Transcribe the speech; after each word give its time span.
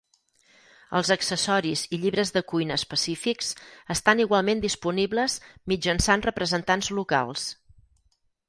Els 0.99 1.11
accessoris 1.15 1.83
i 1.97 1.99
llibres 2.05 2.31
de 2.37 2.43
cuina 2.53 2.79
específics 2.81 3.51
estan 3.97 4.25
igualment 4.25 4.65
disponibles 4.67 5.37
mitjançant 5.73 6.25
representants 6.31 6.91
locals. 7.03 7.49